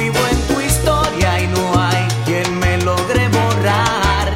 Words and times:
Vivo 0.00 0.18
en 0.30 0.40
tu 0.48 0.58
historia 0.62 1.42
y 1.42 1.46
no 1.48 1.78
hay 1.78 2.08
quien 2.24 2.58
me 2.58 2.78
logre 2.78 3.28
borrar. 3.28 4.34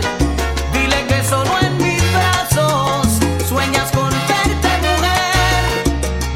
Dile 0.75 1.06
que 1.06 1.25
solo 1.25 1.51
en 1.62 1.79
mis 1.79 2.03
brazos 2.12 3.06
sueñas 3.48 3.91
con 3.93 4.11
verte 4.11 4.73
mujer. 4.83 5.65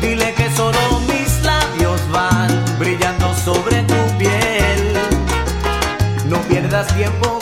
Dile 0.00 0.32
que 0.32 0.50
solo 0.56 1.00
mis 1.00 1.42
labios 1.42 2.00
van 2.10 2.48
brillando 2.78 3.34
sobre 3.34 3.82
tu 3.82 4.00
piel. 4.16 4.96
No 6.26 6.38
pierdas 6.48 6.86
tiempo. 6.96 7.37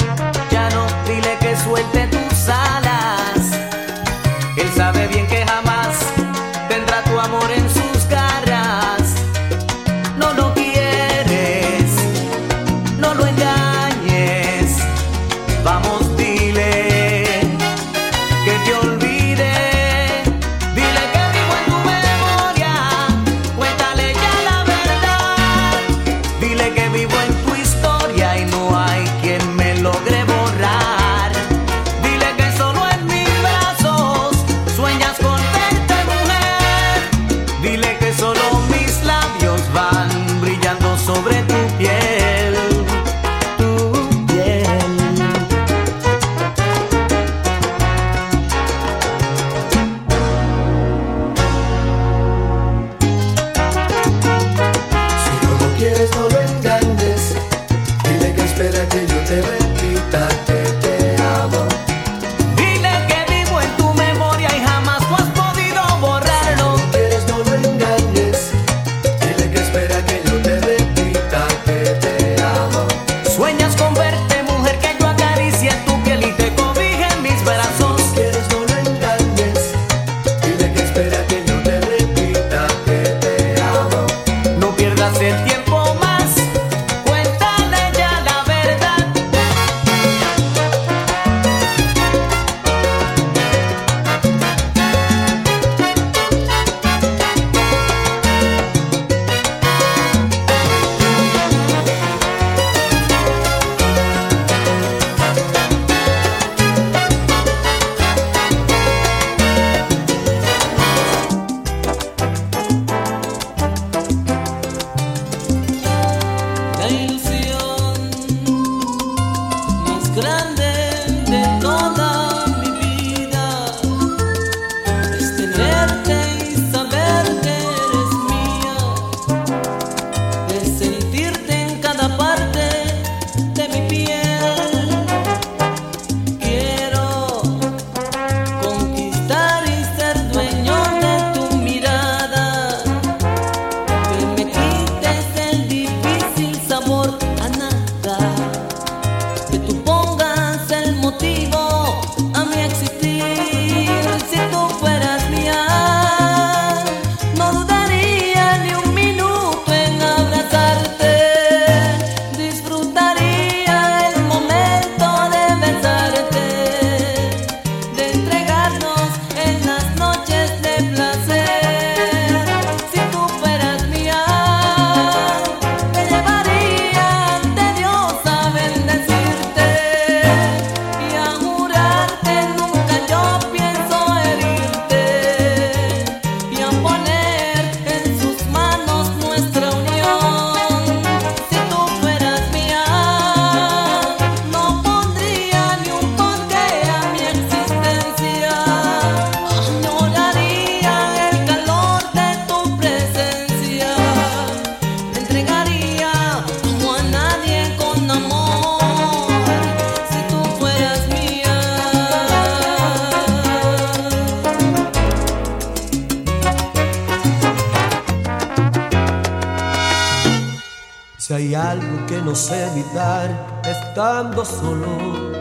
Si 221.27 221.35
hay 221.35 221.57
algo 221.57 222.07
que 222.07 222.23
no 222.23 222.37
sé 222.37 222.69
evitar 222.69 223.61
estando 223.65 224.45
solo, 224.45 225.35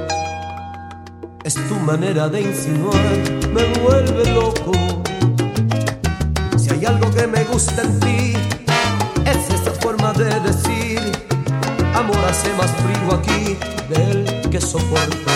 es 1.44 1.54
tu 1.54 1.76
manera 1.76 2.28
de 2.28 2.42
insinuar, 2.42 3.20
me 3.54 3.66
vuelve 3.82 4.34
loco. 4.34 4.72
Si 6.58 6.72
hay 6.72 6.86
algo 6.86 7.12
que 7.12 7.28
me 7.28 7.44
gusta 7.44 7.84
en 7.84 8.00
ti, 8.00 8.34
es 9.28 9.50
esa 9.54 9.70
forma 9.80 10.12
de 10.14 10.40
decir, 10.40 11.00
amor 11.94 12.18
hace 12.32 12.52
más 12.54 12.72
frío 12.82 13.20
aquí 13.20 13.56
del 13.88 14.50
que 14.50 14.60
soporto. 14.60 15.32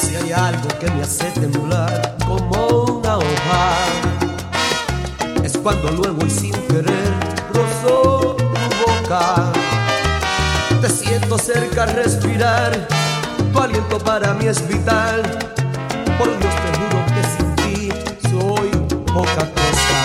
Si 0.00 0.14
hay 0.14 0.30
algo 0.30 0.68
que 0.78 0.88
me 0.88 1.02
hace 1.02 1.24
temblar 1.32 2.16
como 2.24 2.84
una 2.84 3.18
hoja, 3.18 3.74
es 5.42 5.58
cuando 5.58 5.90
luego 5.90 6.24
y 6.24 6.30
sin 6.30 6.52
querer 6.68 7.12
rozó 7.52 8.27
te 9.08 10.90
siento 10.90 11.38
cerca 11.38 11.86
respirar, 11.86 12.72
tu 13.54 13.58
aliento 13.58 13.98
para 13.98 14.34
mí 14.34 14.46
es 14.46 14.68
vital. 14.68 15.22
Por 16.18 16.28
Dios 16.38 16.54
te 16.54 16.78
juro 16.78 17.06
que 17.14 17.22
sin 17.24 17.56
ti 17.56 17.88
soy 18.28 18.68
poca 19.06 19.48
cosa. 19.56 19.98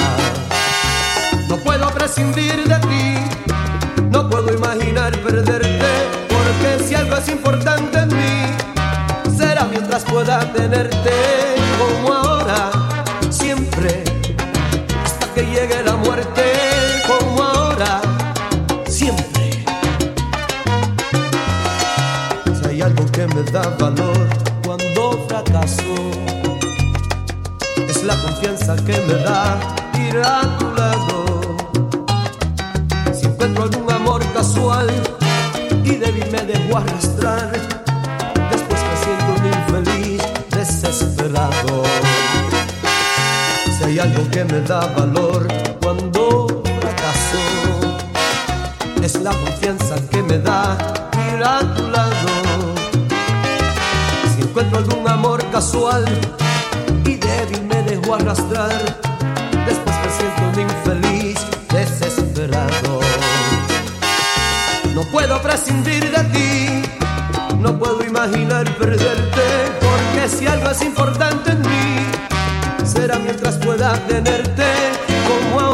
No 1.49 1.57
puedo 1.57 1.89
prescindir 1.89 2.65
de 2.65 2.75
ti, 2.87 3.17
no 4.09 4.29
puedo 4.29 4.53
imaginar 4.53 5.11
perderte, 5.19 6.07
porque 6.29 6.85
si 6.87 6.95
algo 6.95 7.17
es 7.17 7.27
importante 7.27 7.99
en 7.99 8.07
mí, 8.07 9.35
será 9.37 9.65
mientras 9.65 10.05
pueda 10.05 10.39
tenerte 10.53 11.11
como 11.77 12.13
ahora, 12.13 12.71
siempre, 13.29 14.05
hasta 15.03 15.25
que 15.33 15.41
llegue 15.41 15.83
la 15.83 15.97
muerte, 15.97 16.62
que 23.13 23.27
me 23.27 23.43
da 23.43 23.61
valor 23.79 24.27
cuando 24.65 25.25
fracaso, 25.27 25.93
es 27.87 28.03
la 28.03 28.15
confianza 28.15 28.75
que 28.75 28.97
me 29.07 29.13
da 29.13 29.59
ir 29.99 30.17
a 30.17 30.41
tu 30.57 30.65
lado. 30.73 31.41
Si 33.13 33.27
encuentro 33.27 33.63
algún 33.63 33.91
amor 33.91 34.21
casual 34.33 34.87
y 35.83 35.95
débil 35.95 36.25
me 36.31 36.41
dejo 36.41 36.77
arrastrar, 36.77 37.51
después 38.51 38.81
me 38.89 38.95
siento 39.03 39.29
un 39.37 39.45
infeliz 39.59 40.21
desesperado. 40.49 41.83
Si 43.77 43.83
hay 43.83 43.99
algo 43.99 44.27
que 44.31 44.43
me 44.43 44.59
da 44.61 44.87
valor 44.97 45.47
cuando 45.81 46.63
fracaso, 46.81 47.43
es 49.03 49.21
la 49.21 49.31
confianza 49.31 49.95
que 50.09 50.23
me 50.23 50.39
da 50.39 50.77
ir 51.31 51.43
a 51.43 51.59
tu 51.75 51.87
lado. 51.89 52.42
Encuentro 54.65 54.95
algún 54.95 55.09
amor 55.09 55.43
casual 55.51 56.05
y 57.05 57.15
débil 57.15 57.63
me 57.63 57.83
dejo 57.83 58.15
arrastrar, 58.15 58.71
después 59.65 59.95
me 60.03 60.09
siento 60.09 60.41
un 60.53 60.59
infeliz 60.61 61.39
desesperado. 61.69 63.01
No 64.95 65.01
puedo 65.11 65.41
prescindir 65.41 66.09
de 66.09 66.23
ti, 66.25 66.83
no 67.59 67.77
puedo 67.77 68.05
imaginar 68.05 68.63
perderte, 68.77 69.41
porque 69.81 70.29
si 70.29 70.47
algo 70.47 70.69
es 70.69 70.81
importante 70.81 71.51
en 71.51 71.61
mí, 71.61 72.85
será 72.85 73.19
mientras 73.19 73.57
pueda 73.57 73.93
tenerte 74.07 74.63
como 75.27 75.59
ahora, 75.59 75.72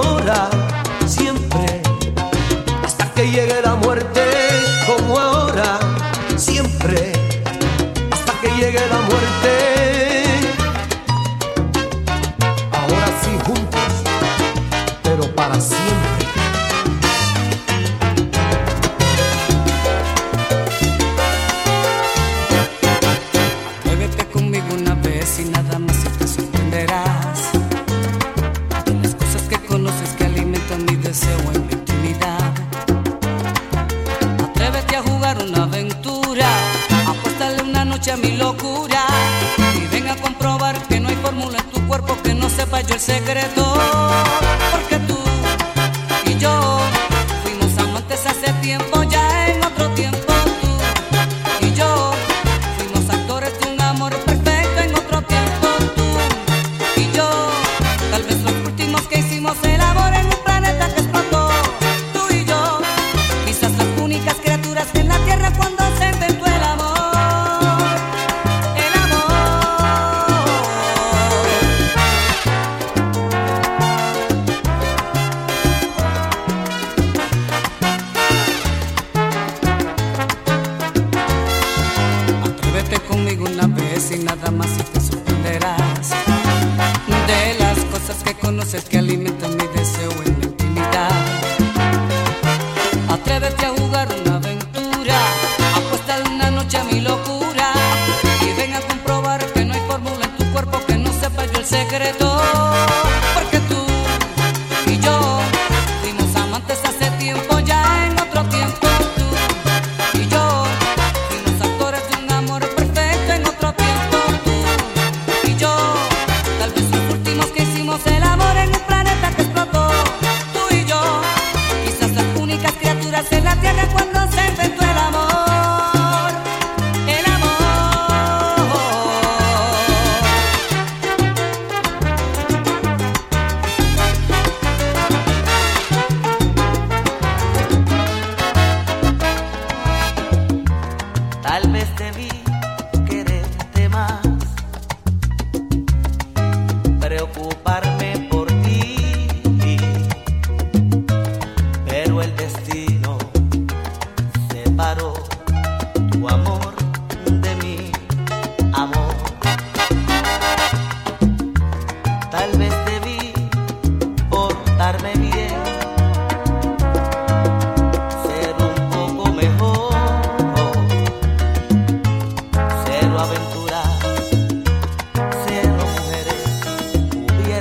secreto. 43.00 43.89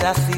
la 0.09 0.15
ciudad. 0.15 0.38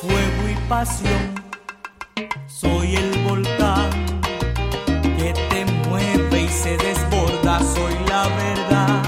fuego 0.00 0.48
y 0.50 0.68
pasión. 0.68 1.34
Soy 2.46 2.96
el 2.96 3.18
volcán 3.20 3.90
que 5.18 5.32
te 5.50 5.64
mueve 5.88 6.42
y 6.42 6.48
se 6.48 6.76
desborda, 6.76 7.60
soy 7.60 7.94
la 8.08 8.28
verdad. 8.28 9.02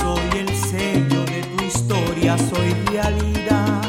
Soy 0.00 0.40
el 0.40 0.48
sello 0.56 1.24
de 1.24 1.42
tu 1.42 1.64
historia, 1.64 2.36
soy 2.38 2.72
realidad. 2.92 3.82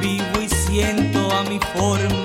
Vivo 0.00 0.42
y 0.42 0.48
siento 0.48 1.30
a 1.32 1.42
mi 1.44 1.58
forma. 1.74 2.15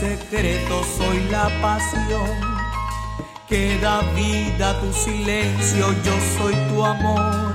secreto 0.00 0.82
soy 0.98 1.20
la 1.30 1.48
pasión 1.62 2.28
que 3.48 3.78
da 3.78 4.00
vida 4.16 4.70
a 4.70 4.80
tu 4.80 4.92
silencio, 4.92 5.92
yo 6.02 6.12
soy 6.36 6.54
tu 6.68 6.84
amor, 6.84 7.54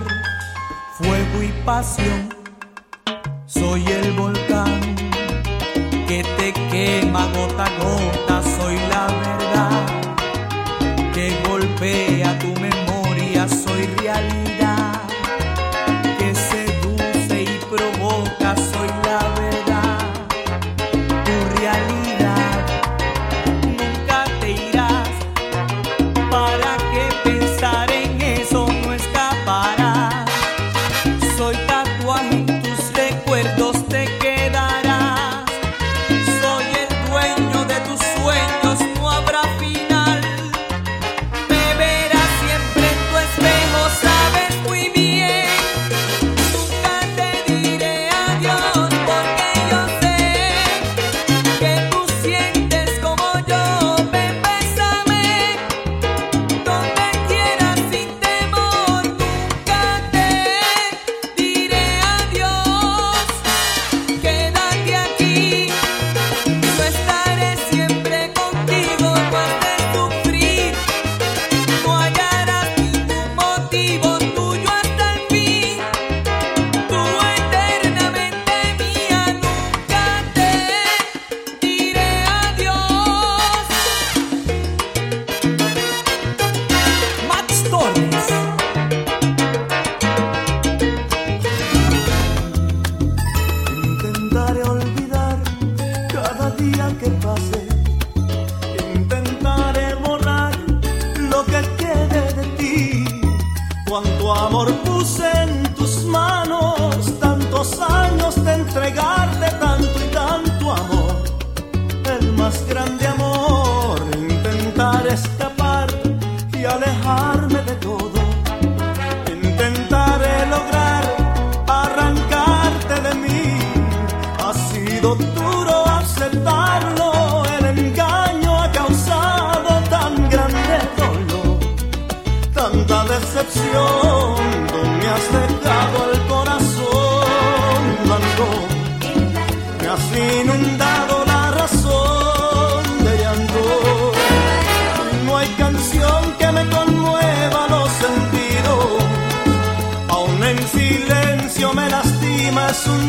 fuego 0.97 1.43
y 1.43 1.51
pasión, 1.65 2.33
soy 3.45 3.83
el 3.85 4.13
volcán 4.13 4.95
que 6.07 6.23
te 6.37 6.53
quema 6.71 7.25
gota 7.35 7.65
a 7.65 7.71
gota, 7.83 8.41
soy 8.57 8.75
la 8.93 9.07
verdad 9.25 9.85
que 11.13 11.35
golpea 11.47 12.39
tu 12.39 12.53
memoria, 12.59 13.47
soy 13.49 13.85
realidad. 13.97 14.48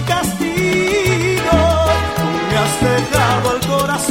castigo, 0.04 1.58
tú 2.16 2.24
me 2.48 2.56
has 2.58 2.80
dejado 2.80 3.56
el 3.56 3.66
corazón. 3.66 4.09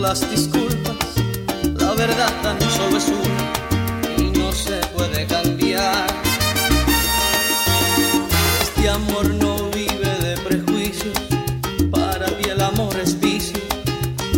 las 0.00 0.30
disculpas, 0.30 0.96
la 1.76 1.92
verdad 1.94 2.32
tan 2.42 2.60
solo 2.60 2.98
es 2.98 3.08
una 3.08 4.16
y 4.16 4.30
no 4.38 4.52
se 4.52 4.76
puede 4.94 5.26
cambiar. 5.26 6.06
Este 8.62 8.88
amor 8.88 9.26
no 9.34 9.68
vive 9.70 10.10
de 10.20 10.36
prejuicios, 10.38 11.18
para 11.90 12.28
mí 12.28 12.44
el 12.48 12.60
amor 12.60 12.94
es 13.00 13.18
vicio, 13.18 13.60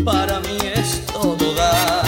para 0.05 0.41
mí 0.41 0.57
es 0.75 1.05
todo 1.07 1.55
dar. 1.55 2.07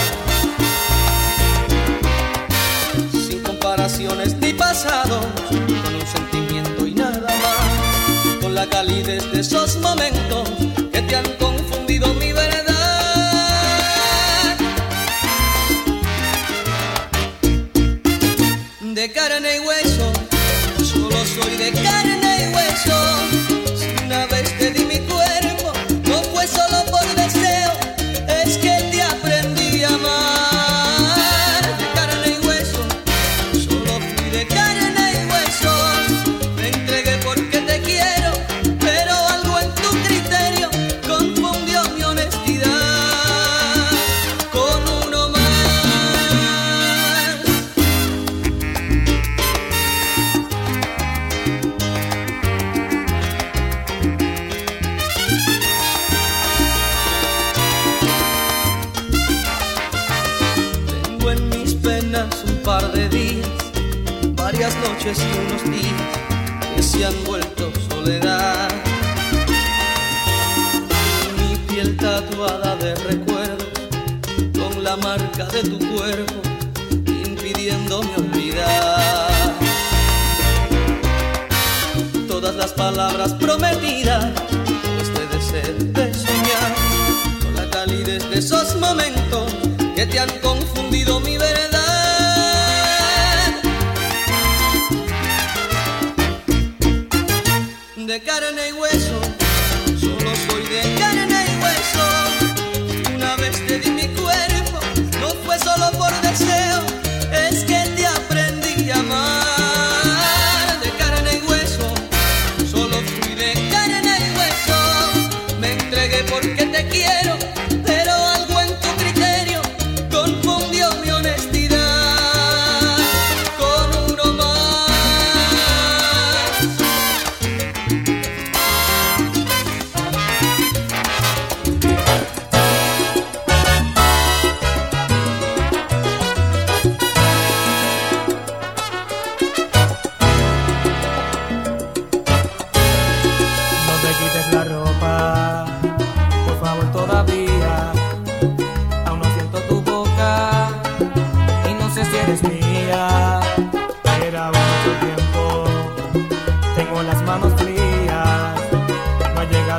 Sin 3.13 3.43
comparaciones 3.43 4.35
ni 4.37 4.55
pasados, 4.55 5.27
con 5.49 5.95
un 5.95 6.07
sentimiento 6.07 6.87
y 6.87 6.95
nada 6.95 7.21
más, 7.21 8.41
con 8.41 8.55
la 8.55 8.67
calidez 8.67 9.31
de 9.31 9.41
esos 9.41 9.77
momentos 9.77 10.02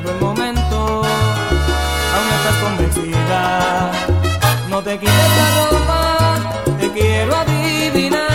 llegado 0.03 0.11
el 0.11 0.21
momento, 0.21 1.01
aún 1.03 2.27
no 2.29 2.35
estás 2.35 2.55
convencida. 2.63 3.91
No 4.69 4.81
te 4.81 4.99
quites 4.99 5.13
la 5.13 5.67
ropa, 5.69 6.77
te 6.79 6.91
quiero 6.91 7.35
adivinar. 7.35 8.32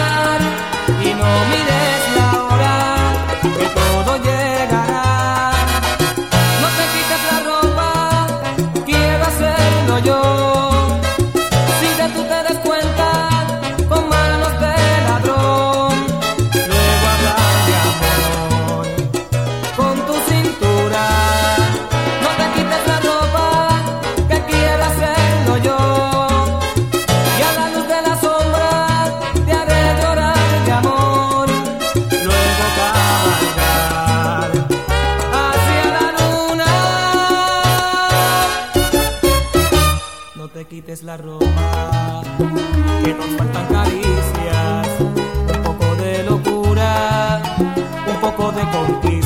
contigo. 48.70 49.17